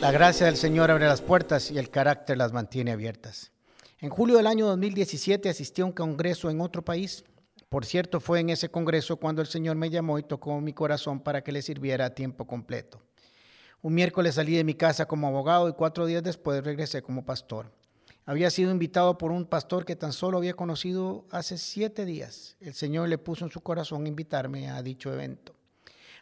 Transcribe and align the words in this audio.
La 0.00 0.12
gracia 0.12 0.46
del 0.46 0.56
Señor 0.56 0.90
abre 0.90 1.06
las 1.06 1.20
puertas 1.20 1.70
y 1.70 1.76
el 1.76 1.90
carácter 1.90 2.38
las 2.38 2.54
mantiene 2.54 2.92
abiertas. 2.92 3.52
En 3.98 4.08
julio 4.08 4.38
del 4.38 4.46
año 4.46 4.66
2017 4.66 5.50
asistí 5.50 5.82
a 5.82 5.84
un 5.84 5.92
congreso 5.92 6.48
en 6.48 6.62
otro 6.62 6.82
país. 6.82 7.22
Por 7.68 7.84
cierto, 7.84 8.18
fue 8.18 8.40
en 8.40 8.48
ese 8.48 8.70
congreso 8.70 9.18
cuando 9.18 9.42
el 9.42 9.48
Señor 9.48 9.76
me 9.76 9.90
llamó 9.90 10.18
y 10.18 10.22
tocó 10.22 10.58
mi 10.62 10.72
corazón 10.72 11.20
para 11.20 11.44
que 11.44 11.52
le 11.52 11.60
sirviera 11.60 12.06
a 12.06 12.14
tiempo 12.14 12.46
completo. 12.46 13.02
Un 13.82 13.92
miércoles 13.92 14.36
salí 14.36 14.56
de 14.56 14.64
mi 14.64 14.72
casa 14.72 15.04
como 15.06 15.28
abogado 15.28 15.68
y 15.68 15.74
cuatro 15.74 16.06
días 16.06 16.22
después 16.22 16.64
regresé 16.64 17.02
como 17.02 17.26
pastor. 17.26 17.70
Había 18.24 18.48
sido 18.48 18.70
invitado 18.70 19.18
por 19.18 19.32
un 19.32 19.44
pastor 19.44 19.84
que 19.84 19.96
tan 19.96 20.14
solo 20.14 20.38
había 20.38 20.54
conocido 20.54 21.26
hace 21.30 21.58
siete 21.58 22.06
días. 22.06 22.56
El 22.60 22.72
Señor 22.72 23.10
le 23.10 23.18
puso 23.18 23.44
en 23.44 23.50
su 23.50 23.60
corazón 23.60 24.06
invitarme 24.06 24.70
a 24.70 24.82
dicho 24.82 25.12
evento. 25.12 25.54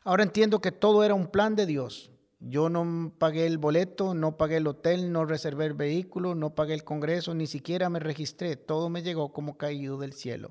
Ahora 0.03 0.25
entiendo 0.25 0.61
que 0.61 0.73
todo 0.73 1.05
era 1.05 1.15
un 1.15 1.29
plan 1.29 1.55
de 1.55 1.65
Dios. 1.65 2.11
Yo 2.41 2.69
no 2.69 3.13
pagué 3.19 3.47
el 3.47 3.59
boleto, 3.59 4.15
no 4.15 4.37
pagué 4.37 4.59
el 4.59 4.67
hotel, 4.69 5.11
no 5.11 5.25
reservé 5.25 5.67
el 5.67 5.75
vehículo, 5.75 6.37
no 6.37 6.55
pagué 6.55 6.75
el 6.75 6.85
congreso, 6.85 7.35
ni 7.35 7.49
siquiera 7.49 7.91
me 7.91 7.99
registré. 7.99 8.57
Todo 8.57 8.89
me 8.89 9.03
llegó 9.03 9.33
como 9.33 9.57
caído 9.59 9.99
del 9.99 10.13
cielo. 10.13 10.51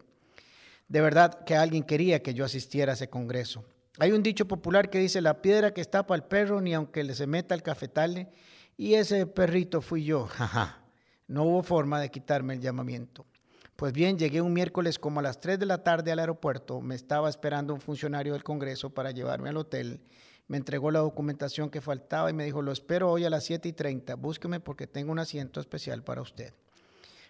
De 0.89 0.99
verdad 1.01 1.45
que 1.45 1.55
alguien 1.55 1.83
quería 1.83 2.21
que 2.21 2.33
yo 2.33 2.43
asistiera 2.43 2.91
a 2.91 2.95
ese 2.95 3.09
congreso. 3.09 3.63
Hay 3.99 4.11
un 4.11 4.21
dicho 4.21 4.47
popular 4.47 4.89
que 4.89 4.99
dice, 4.99 5.21
la 5.21 5.41
piedra 5.41 5.73
que 5.73 5.81
está 5.81 6.05
para 6.05 6.17
el 6.17 6.27
perro, 6.27 6.61
ni 6.61 6.73
aunque 6.73 7.03
le 7.03 7.15
se 7.15 7.25
meta 7.25 7.55
el 7.55 7.63
cafetale, 7.63 8.29
y 8.75 8.95
ese 8.95 9.25
perrito 9.25 9.81
fui 9.81 10.03
yo. 10.03 10.27
no 11.27 11.43
hubo 11.43 11.63
forma 11.63 12.01
de 12.01 12.11
quitarme 12.11 12.53
el 12.53 12.61
llamamiento. 12.61 13.25
Pues 13.77 13.93
bien, 13.93 14.17
llegué 14.17 14.41
un 14.41 14.53
miércoles 14.53 14.99
como 14.99 15.19
a 15.19 15.23
las 15.23 15.39
3 15.39 15.57
de 15.57 15.65
la 15.65 15.83
tarde 15.83 16.11
al 16.11 16.19
aeropuerto, 16.19 16.81
me 16.81 16.95
estaba 16.95 17.29
esperando 17.29 17.73
un 17.73 17.79
funcionario 17.79 18.33
del 18.33 18.43
Congreso 18.43 18.89
para 18.89 19.11
llevarme 19.11 19.49
al 19.49 19.57
hotel 19.57 20.01
me 20.47 20.57
entregó 20.57 20.91
la 20.91 20.99
documentación 20.99 21.69
que 21.69 21.81
faltaba 21.81 22.29
y 22.29 22.33
me 22.33 22.45
dijo, 22.45 22.61
lo 22.61 22.71
espero 22.71 23.11
hoy 23.11 23.25
a 23.25 23.29
las 23.29 23.43
7 23.43 23.67
y 23.67 23.73
30, 23.73 24.15
búsqueme 24.15 24.59
porque 24.59 24.87
tengo 24.87 25.11
un 25.11 25.19
asiento 25.19 25.59
especial 25.59 26.03
para 26.03 26.21
usted. 26.21 26.53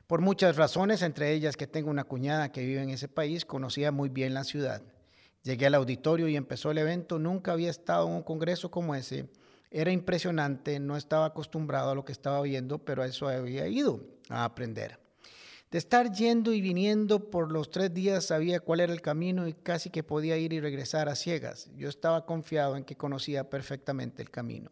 Por 0.06 0.22
muchas 0.22 0.56
razones, 0.56 1.02
entre 1.02 1.34
ellas 1.34 1.58
que 1.58 1.68
tengo 1.68 1.90
una 1.90 2.06
cuñada 2.06 2.52
que 2.52 2.66
vive 2.66 2.82
en 2.82 2.92
ese 2.92 3.08
país, 3.08 3.44
conocía 3.44 3.92
muy 3.92 4.10
bien 4.10 4.34
la 4.34 4.44
ciudad. 4.44 4.82
Llegué 5.44 5.66
al 5.66 5.76
auditorio 5.76 6.28
y 6.28 6.36
empezó 6.36 6.72
el 6.72 6.78
evento, 6.78 7.20
nunca 7.20 7.54
había 7.54 7.70
estado 7.70 8.08
en 8.08 8.14
un 8.14 8.24
congreso 8.24 8.72
como 8.72 8.96
ese. 8.96 9.30
Era 9.70 9.92
impresionante, 9.92 10.80
no 10.80 10.96
estaba 10.96 11.26
acostumbrado 11.26 11.92
a 11.92 11.96
lo 11.96 12.06
que 12.06 12.12
estaba 12.12 12.42
viendo, 12.42 12.80
pero 12.80 13.02
a 13.02 13.08
eso 13.08 13.28
había 13.28 13.68
ido 13.68 14.00
a 14.30 14.46
aprender. 14.46 15.07
De 15.70 15.78
estar 15.78 16.14
yendo 16.14 16.54
y 16.54 16.62
viniendo 16.62 17.30
por 17.30 17.52
los 17.52 17.70
tres 17.70 17.94
días 17.94 18.24
sabía 18.24 18.62
cuál 18.62 18.80
era 18.80 18.94
el 18.94 19.02
camino 19.02 19.50
y 19.50 19.54
casi 19.54 19.90
que 19.90 20.02
podía 20.02 20.38
ir 20.38 20.54
y 20.54 20.62
regresar 20.62 21.10
a 21.10 21.16
ciegas. 21.16 21.70
Yo 21.76 21.90
estaba 21.90 22.26
confiado 22.26 22.78
en 22.78 22.86
que 22.86 22.96
conocía 22.96 23.50
perfectamente 23.50 24.22
el 24.22 24.32
camino. 24.32 24.72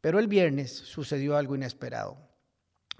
Pero 0.00 0.20
el 0.20 0.28
viernes 0.28 0.70
sucedió 0.70 1.36
algo 1.36 1.56
inesperado. 1.56 2.16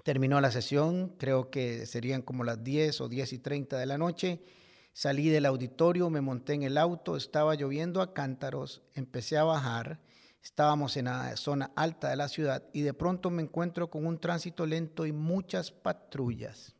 Terminó 0.02 0.40
la 0.40 0.50
sesión, 0.50 1.14
creo 1.16 1.50
que 1.50 1.86
serían 1.86 2.20
como 2.20 2.42
las 2.42 2.64
10 2.64 3.02
o 3.02 3.08
10 3.08 3.32
y 3.34 3.38
30 3.38 3.78
de 3.78 3.86
la 3.86 3.96
noche. 3.96 4.42
Salí 4.92 5.28
del 5.28 5.46
auditorio, 5.46 6.10
me 6.10 6.20
monté 6.20 6.54
en 6.54 6.64
el 6.64 6.76
auto, 6.76 7.16
estaba 7.16 7.54
lloviendo 7.54 8.02
a 8.02 8.12
cántaros, 8.12 8.82
empecé 8.92 9.38
a 9.38 9.44
bajar, 9.44 10.00
estábamos 10.42 10.96
en 10.96 11.04
la 11.04 11.36
zona 11.36 11.70
alta 11.76 12.10
de 12.10 12.16
la 12.16 12.28
ciudad 12.28 12.64
y 12.72 12.82
de 12.82 12.92
pronto 12.92 13.30
me 13.30 13.42
encuentro 13.42 13.88
con 13.88 14.04
un 14.04 14.18
tránsito 14.18 14.66
lento 14.66 15.06
y 15.06 15.12
muchas 15.12 15.70
patrullas 15.70 16.74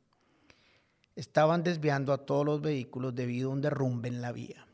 estaban 1.17 1.63
desviando 1.63 2.13
a 2.13 2.19
todos 2.19 2.45
los 2.45 2.61
vehículos 2.61 3.15
debido 3.15 3.51
a 3.51 3.53
un 3.53 3.61
derrumbe 3.61 4.09
en 4.09 4.21
la 4.21 4.33
vía. 4.33 4.67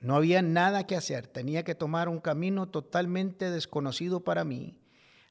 No 0.00 0.14
había 0.14 0.42
nada 0.42 0.86
que 0.86 0.96
hacer, 0.96 1.26
tenía 1.26 1.64
que 1.64 1.74
tomar 1.74 2.08
un 2.08 2.20
camino 2.20 2.68
totalmente 2.68 3.50
desconocido 3.50 4.20
para 4.20 4.44
mí. 4.44 4.78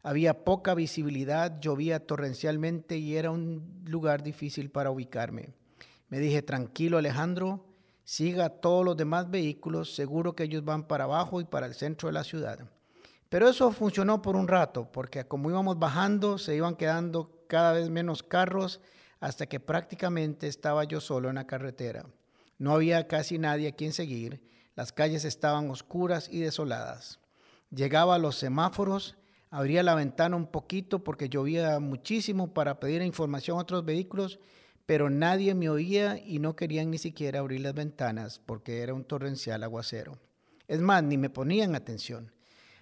Había 0.02 0.44
poca 0.44 0.74
visibilidad, 0.74 1.60
llovía 1.60 2.06
torrencialmente 2.06 2.98
y 2.98 3.16
era 3.16 3.32
un 3.32 3.84
lugar 3.86 4.24
difícil 4.24 4.70
para 4.70 4.92
ubicarme. 4.92 5.54
Me 6.10 6.20
dije, 6.20 6.42
tranquilo 6.42 6.98
Alejandro, 6.98 7.66
siga 8.04 8.46
a 8.46 8.50
todos 8.50 8.86
los 8.86 8.98
demás 8.98 9.30
vehículos, 9.30 9.96
seguro 9.96 10.36
que 10.36 10.44
ellos 10.44 10.64
van 10.64 10.88
para 10.88 11.06
abajo 11.06 11.42
y 11.42 11.46
para 11.46 11.66
el 11.66 11.74
centro 11.74 12.08
de 12.08 12.14
la 12.14 12.24
ciudad. 12.24 12.60
Pero 13.30 13.50
eso 13.50 13.72
funcionó 13.72 14.22
por 14.22 14.36
un 14.36 14.48
rato, 14.48 14.92
porque 14.92 15.26
como 15.26 15.50
íbamos 15.50 15.80
bajando, 15.80 16.38
se 16.38 16.56
iban 16.56 16.76
quedando 16.76 17.44
cada 17.48 17.74
vez 17.74 17.90
menos 17.90 18.24
carros 18.24 18.82
hasta 19.26 19.48
que 19.48 19.60
prácticamente 19.60 20.46
estaba 20.46 20.84
yo 20.84 21.02
solo 21.02 21.30
en 21.30 21.36
la 21.36 21.48
carretera. 21.48 22.06
No 22.60 22.74
había 22.74 23.08
casi 23.08 23.40
nadie 23.40 23.70
a 23.70 23.72
quien 23.72 23.92
seguir, 23.92 24.40
las 24.76 24.92
calles 24.92 25.26
estaban 25.26 25.68
oscuras 25.72 26.30
y 26.32 26.42
desoladas. 26.42 27.20
Llegaba 27.72 28.14
a 28.14 28.20
los 28.20 28.36
semáforos, 28.36 29.18
abría 29.50 29.82
la 29.82 29.96
ventana 29.96 30.36
un 30.36 30.46
poquito 30.46 31.04
porque 31.04 31.28
llovía 31.28 31.80
muchísimo 31.80 32.54
para 32.54 32.80
pedir 32.80 33.02
información 33.02 33.58
a 33.58 33.62
otros 33.62 33.84
vehículos, 33.84 34.38
pero 34.86 35.10
nadie 35.10 35.56
me 35.56 35.70
oía 35.70 36.22
y 36.24 36.38
no 36.38 36.56
querían 36.56 36.92
ni 36.92 37.00
siquiera 37.00 37.40
abrir 37.40 37.62
las 37.62 37.74
ventanas 37.74 38.40
porque 38.46 38.84
era 38.84 38.94
un 38.94 39.06
torrencial 39.06 39.64
aguacero. 39.64 40.20
Es 40.68 40.82
más, 40.82 41.02
ni 41.02 41.18
me 41.18 41.32
ponían 41.32 41.74
atención. 41.74 42.32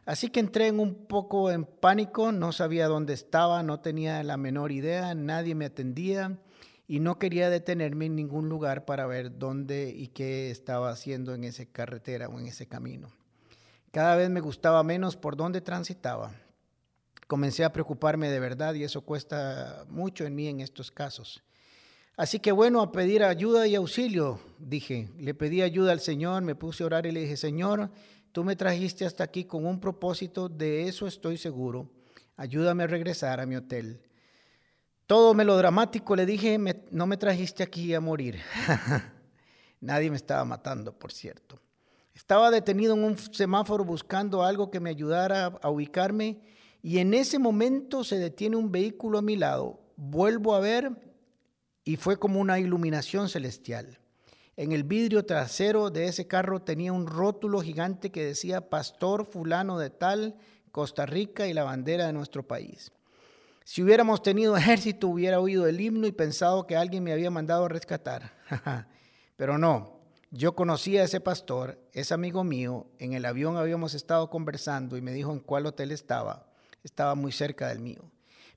Así 0.05 0.29
que 0.29 0.41
entré 0.41 0.67
en 0.67 0.79
un 0.79 1.05
poco 1.05 1.49
en 1.49 1.63
pánico, 1.65 2.31
no 2.31 2.51
sabía 2.51 2.87
dónde 2.87 3.13
estaba, 3.13 3.63
no 3.63 3.79
tenía 3.79 4.21
la 4.23 4.35
menor 4.35 4.71
idea, 4.71 5.15
nadie 5.15 5.55
me 5.55 5.65
atendía 5.65 6.37
y 6.87 6.99
no 6.99 7.17
quería 7.17 7.49
detenerme 7.49 8.07
en 8.07 8.15
ningún 8.15 8.49
lugar 8.49 8.83
para 8.83 9.05
ver 9.05 9.37
dónde 9.37 9.93
y 9.95 10.09
qué 10.09 10.51
estaba 10.51 10.89
haciendo 10.89 11.33
en 11.33 11.45
esa 11.45 11.65
carretera 11.65 12.27
o 12.27 12.37
en 12.37 12.47
ese 12.47 12.67
camino. 12.67 13.09
Cada 13.91 14.15
vez 14.15 14.29
me 14.29 14.41
gustaba 14.41 14.83
menos 14.83 15.15
por 15.15 15.37
dónde 15.37 15.61
transitaba. 15.61 16.33
Comencé 17.27 17.63
a 17.63 17.71
preocuparme 17.71 18.29
de 18.29 18.39
verdad 18.39 18.73
y 18.73 18.83
eso 18.83 19.01
cuesta 19.01 19.85
mucho 19.87 20.25
en 20.25 20.35
mí 20.35 20.47
en 20.47 20.59
estos 20.59 20.91
casos. 20.91 21.43
Así 22.17 22.39
que 22.39 22.51
bueno, 22.51 22.81
a 22.81 22.91
pedir 22.91 23.23
ayuda 23.23 23.65
y 23.67 23.75
auxilio, 23.75 24.39
dije. 24.59 25.09
Le 25.17 25.33
pedí 25.33 25.61
ayuda 25.61 25.93
al 25.93 25.99
Señor, 25.99 26.43
me 26.43 26.55
puse 26.55 26.83
a 26.83 26.87
orar 26.87 27.05
y 27.05 27.11
le 27.11 27.21
dije, 27.21 27.37
Señor, 27.37 27.89
Tú 28.33 28.43
me 28.43 28.55
trajiste 28.55 29.05
hasta 29.05 29.23
aquí 29.23 29.45
con 29.45 29.63
un 29.63 29.79
propósito, 29.79 30.49
de 30.49 30.87
eso 30.87 31.05
estoy 31.05 31.37
seguro. 31.37 31.87
Ayúdame 32.35 32.83
a 32.83 32.87
regresar 32.87 33.39
a 33.39 33.45
mi 33.45 33.55
hotel. 33.55 34.01
Todo 35.05 35.35
melodramático 35.35 36.15
le 36.15 36.25
dije, 36.25 36.59
no 36.89 37.05
me 37.05 37.17
trajiste 37.17 37.61
aquí 37.61 37.93
a 37.93 38.01
morir. 38.01 38.39
Nadie 39.81 40.09
me 40.09 40.15
estaba 40.15 40.43
matando, 40.45 40.97
por 40.97 41.11
cierto. 41.11 41.59
Estaba 42.15 42.49
detenido 42.49 42.95
en 42.95 43.03
un 43.03 43.19
semáforo 43.19 43.85
buscando 43.85 44.41
algo 44.41 44.71
que 44.71 44.79
me 44.79 44.89
ayudara 44.89 45.45
a 45.61 45.69
ubicarme 45.69 46.41
y 46.81 46.97
en 46.97 47.13
ese 47.13 47.37
momento 47.37 48.03
se 48.03 48.17
detiene 48.17 48.55
un 48.55 48.71
vehículo 48.71 49.19
a 49.19 49.21
mi 49.21 49.35
lado. 49.35 49.79
Vuelvo 49.95 50.55
a 50.55 50.59
ver 50.59 50.89
y 51.83 51.97
fue 51.97 52.17
como 52.17 52.39
una 52.39 52.59
iluminación 52.59 53.29
celestial. 53.29 53.99
En 54.55 54.71
el 54.71 54.83
vidrio 54.83 55.25
trasero 55.25 55.89
de 55.89 56.05
ese 56.05 56.27
carro 56.27 56.61
tenía 56.61 56.93
un 56.93 57.07
rótulo 57.07 57.61
gigante 57.61 58.11
que 58.11 58.23
decía 58.23 58.69
Pastor 58.69 59.25
fulano 59.25 59.79
de 59.79 59.89
tal, 59.89 60.35
Costa 60.71 61.07
Rica 61.07 61.47
y 61.47 61.53
la 61.53 61.63
bandera 61.63 62.05
de 62.05 62.13
nuestro 62.13 62.47
país. 62.47 62.91
Si 63.63 63.81
hubiéramos 63.81 64.21
tenido 64.21 64.55
ejército 64.57 65.07
hubiera 65.07 65.39
oído 65.39 65.65
el 65.65 65.81
himno 65.81 66.05
y 66.05 66.11
pensado 66.11 66.67
que 66.67 66.75
alguien 66.75 67.03
me 67.03 67.13
había 67.13 67.31
mandado 67.31 67.65
a 67.65 67.69
rescatar. 67.69 68.31
Pero 69.37 69.57
no, 69.57 69.99
yo 70.29 70.53
conocía 70.55 71.01
a 71.01 71.05
ese 71.05 71.19
pastor, 71.19 71.79
es 71.91 72.11
amigo 72.11 72.43
mío, 72.43 72.87
en 72.99 73.13
el 73.13 73.25
avión 73.25 73.57
habíamos 73.57 73.95
estado 73.95 74.29
conversando 74.29 74.97
y 74.97 75.01
me 75.01 75.13
dijo 75.13 75.31
en 75.31 75.39
cuál 75.39 75.65
hotel 75.65 75.91
estaba. 75.91 76.47
Estaba 76.83 77.15
muy 77.15 77.31
cerca 77.31 77.69
del 77.69 77.79
mío. 77.79 78.11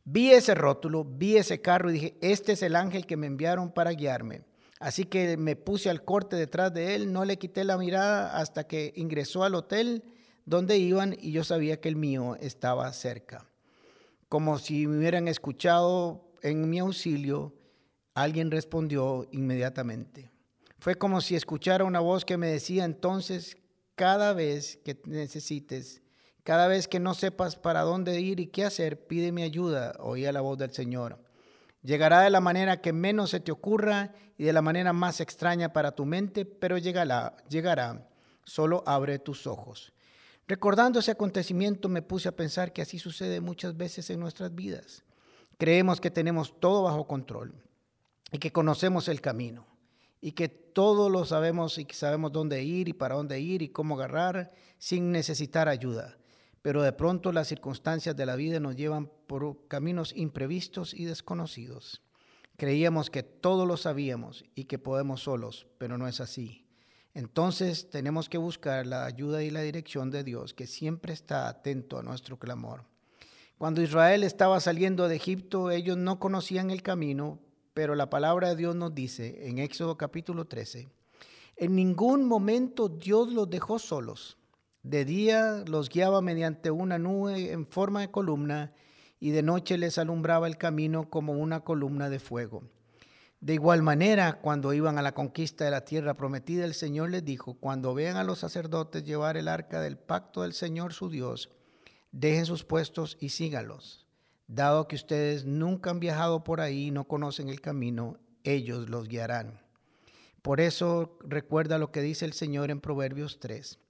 Vi 0.05 0.33
ese 0.33 0.55
rótulo, 0.55 1.05
vi 1.05 1.37
ese 1.37 1.61
carro 1.63 1.91
y 1.91 1.95
dije, 1.95 2.17
este 2.21 2.53
es 2.53 2.63
el 2.63 2.77
ángel 2.77 3.07
que 3.07 3.17
me 3.17 3.27
enviaron 3.27 3.73
para 3.73 3.93
guiarme. 3.93 4.43
Así 4.79 5.05
que 5.05 5.37
me 5.37 5.57
puse 5.57 5.89
al 5.89 6.05
corte 6.05 6.37
detrás 6.37 6.73
de 6.73 6.95
él, 6.95 7.13
no 7.13 7.25
le 7.25 7.39
quité 7.39 7.65
la 7.65 7.79
mirada 7.79 8.37
hasta 8.37 8.67
que 8.67 8.93
ingresó 8.97 9.45
al 9.45 9.55
hotel 9.55 10.05
donde 10.45 10.79
iban 10.79 11.17
y 11.21 11.33
yo 11.33 11.45
sabía 11.45 11.81
que 11.81 11.89
el 11.89 11.97
mío 11.97 12.37
estaba 12.41 12.93
cerca. 12.93 13.51
Como 14.29 14.59
si 14.59 14.87
me 14.87 14.99
hubieran 14.99 15.29
escuchado 15.29 16.31
en 16.43 16.69
mi 16.69 16.79
auxilio, 16.79 17.55
alguien 18.15 18.51
respondió 18.51 19.27
inmediatamente. 19.33 20.31
Fue 20.79 20.95
como 20.95 21.21
si 21.21 21.35
escuchara 21.37 21.85
una 21.85 22.01
voz 22.01 22.25
que 22.25 22.37
me 22.37 22.49
decía 22.49 22.85
entonces, 22.85 23.57
cada 23.95 24.35
vez 24.35 24.79
que 24.85 25.01
necesites, 25.07 26.03
cada 26.45 26.69
vez 26.69 26.87
que 26.87 27.01
no 27.01 27.15
sepas 27.15 27.57
para 27.57 27.81
dónde 27.81 28.21
ir 28.21 28.41
y 28.41 28.47
qué 28.47 28.65
hacer, 28.65 29.07
pide 29.07 29.33
mi 29.33 29.43
ayuda, 29.43 29.95
oía 29.99 30.33
la 30.33 30.43
voz 30.43 30.59
del 30.59 30.71
Señor. 30.73 31.26
Llegará 31.87 32.23
de 32.23 32.31
la 32.31 32.41
manera 32.41 32.81
que 32.81 32.93
menos 32.93 33.31
se 33.31 33.39
te 33.39 33.53
ocurra 33.53 34.13
y 34.37 34.43
de 34.43 34.53
la 34.53 34.61
manera 34.61 34.93
más 34.93 35.21
extraña 35.21 35.73
para 35.73 35.93
tu 35.93 36.05
mente, 36.05 36.45
pero 36.45 36.79
llegará, 36.79 37.37
llegará. 37.49 38.09
Solo 38.45 38.83
abre 38.87 39.21
tus 39.21 39.47
ojos. 39.47 39.93
Recordando 40.49 40.99
ese 40.99 41.13
acontecimiento 41.13 41.89
me 41.89 42.03
puse 42.03 42.29
a 42.29 42.35
pensar 42.35 42.73
que 42.73 42.83
así 42.83 42.99
sucede 42.99 43.41
muchas 43.41 43.77
veces 43.77 44.11
en 44.11 44.19
nuestras 44.19 44.53
vidas. 44.53 45.05
Creemos 45.59 46.01
que 46.01 46.11
tenemos 46.11 46.59
todo 46.59 46.83
bajo 46.83 47.07
control 47.07 47.55
y 48.33 48.39
que 48.39 48.51
conocemos 48.51 49.07
el 49.07 49.21
camino 49.21 49.65
y 50.21 50.33
que 50.33 50.49
todo 50.49 51.09
lo 51.09 51.25
sabemos 51.25 51.79
y 51.79 51.85
que 51.85 51.95
sabemos 51.95 52.33
dónde 52.33 52.65
ir 52.65 52.89
y 52.89 52.95
para 52.95 53.15
dónde 53.15 53.39
ir 53.39 53.63
y 53.63 53.69
cómo 53.69 53.95
agarrar 53.95 54.53
sin 54.77 55.13
necesitar 55.13 55.69
ayuda. 55.69 56.17
Pero 56.67 56.83
de 56.83 56.93
pronto 56.93 57.31
las 57.31 57.47
circunstancias 57.47 58.17
de 58.17 58.27
la 58.27 58.35
vida 58.35 58.59
nos 58.59 58.75
llevan 58.75 59.09
por 59.29 59.69
caminos 59.69 60.13
imprevistos 60.17 60.95
y 60.95 61.05
desconocidos. 61.05 62.03
Creíamos 62.57 63.09
que 63.09 63.23
todo 63.23 63.67
lo 63.67 63.77
sabíamos 63.77 64.45
y 64.57 64.65
que 64.65 64.77
podemos 64.77 65.21
solos, 65.21 65.69
pero 65.79 65.97
no 65.97 66.09
es 66.09 66.21
así. 66.21 66.67
Entonces 67.15 67.89
tenemos 67.89 68.29
que 68.29 68.39
buscar 68.39 68.85
la 68.85 69.05
ayuda 69.05 69.45
y 69.45 69.51
la 69.53 69.61
dirección 69.61 70.11
de 70.11 70.25
Dios, 70.25 70.55
que 70.55 70.67
siempre 70.67 71.13
está 71.13 71.47
atento 71.47 72.01
a 72.01 72.03
nuestro 72.03 72.37
clamor. 72.37 72.83
Cuando 73.59 73.81
Israel 73.81 74.25
estaba 74.25 74.59
saliendo 74.59 75.07
de 75.07 75.15
Egipto, 75.15 75.71
ellos 75.71 75.97
no 75.97 76.19
conocían 76.19 76.73
el 76.73 76.83
camino, 76.83 77.39
pero 77.75 77.95
la 77.95 78.11
palabra 78.11 78.49
de 78.49 78.57
Dios 78.57 78.75
nos 78.75 78.93
dice 78.93 79.49
en 79.49 79.61
Éxodo 79.61 79.97
capítulo 79.97 80.49
13, 80.49 80.89
en 81.59 81.77
ningún 81.77 82.25
momento 82.25 82.89
Dios 82.89 83.33
los 83.33 83.49
dejó 83.49 83.79
solos 83.79 84.37
de 84.87 85.05
día 85.05 85.65
los 85.67 85.89
guiaba 85.89 86.23
mediante 86.23 86.71
una 86.71 86.97
nube 86.97 87.51
en 87.51 87.67
forma 87.67 88.03
de 88.03 88.11
columna 88.13 88.73
y 89.19 89.31
de 89.31 89.43
noche 89.43 89.79
les 89.79 89.99
alumbraba 89.99 90.47
el 90.47 90.59
camino 90.59 91.11
como 91.11 91.33
una 91.33 91.65
columna 91.65 92.09
de 92.09 92.21
fuego. 92.21 92.63
De 93.41 93.55
igual 93.55 93.83
manera, 93.83 94.35
cuando 94.35 94.73
iban 94.73 94.97
a 94.97 95.03
la 95.03 95.13
conquista 95.13 95.65
de 95.65 95.73
la 95.73 95.85
tierra 95.85 96.17
prometida, 96.17 96.65
el 96.65 96.75
Señor 96.75 97.11
les 97.11 97.25
dijo, 97.25 97.55
cuando 97.55 97.95
vean 97.95 98.17
a 98.17 98.23
los 98.23 98.39
sacerdotes 98.39 99.03
llevar 99.03 99.37
el 99.37 99.49
arca 99.49 99.81
del 99.81 99.99
pacto 99.99 100.43
del 100.43 100.53
Señor 100.53 100.93
su 100.93 101.11
Dios, 101.11 101.51
dejen 102.13 102.47
sus 102.47 102.63
puestos 102.63 103.19
y 103.19 103.31
sígalos. 103.31 104.07
Dado 104.47 104.87
que 104.87 104.95
ustedes 104.95 105.47
nunca 105.47 105.91
han 105.91 105.99
viajado 105.99 106.45
por 106.45 106.61
ahí 106.61 106.87
y 106.87 106.91
no 106.93 107.09
conocen 107.09 107.49
el 107.49 107.61
camino, 107.61 108.21
ellos 108.45 108.89
los 108.89 109.09
guiarán. 109.09 109.61
Por 110.43 110.61
eso 110.61 111.19
recuerda 111.25 111.77
lo 111.77 111.91
que 111.91 112.03
dice 112.03 112.25
el 112.25 112.35
Señor 112.35 112.71
en 112.71 112.81
Proverbios 112.81 113.41
3. 113.41 113.81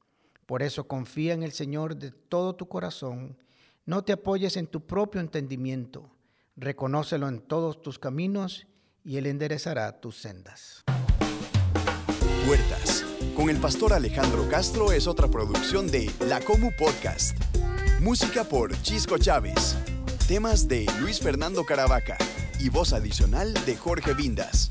Por 0.46 0.62
eso 0.62 0.86
confía 0.86 1.34
en 1.34 1.42
el 1.42 1.50
Señor 1.52 1.96
de 1.96 2.12
todo 2.12 2.54
tu 2.54 2.68
corazón. 2.68 3.36
No 3.84 4.04
te 4.04 4.12
apoyes 4.12 4.56
en 4.56 4.68
tu 4.68 4.86
propio 4.86 5.20
entendimiento. 5.20 6.08
Reconócelo 6.56 7.28
en 7.28 7.40
todos 7.40 7.82
tus 7.82 7.98
caminos 7.98 8.68
y 9.04 9.16
Él 9.16 9.26
enderezará 9.26 10.00
tus 10.00 10.16
sendas. 10.16 10.84
Puertas. 12.46 13.04
Con 13.34 13.50
el 13.50 13.58
pastor 13.58 13.92
Alejandro 13.92 14.48
Castro 14.48 14.92
es 14.92 15.08
otra 15.08 15.28
producción 15.28 15.88
de 15.88 16.10
La 16.28 16.40
Comu 16.40 16.70
Podcast. 16.78 17.36
Música 18.00 18.44
por 18.44 18.80
Chisco 18.82 19.18
Chávez. 19.18 19.76
Temas 20.28 20.68
de 20.68 20.86
Luis 21.00 21.20
Fernando 21.20 21.64
Caravaca 21.64 22.16
y 22.60 22.68
voz 22.68 22.92
adicional 22.92 23.52
de 23.66 23.76
Jorge 23.76 24.14
Vindas. 24.14 24.70